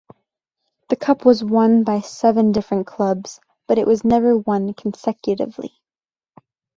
[0.89, 5.79] The cup was won by seven different clubs but it was never won consecutively.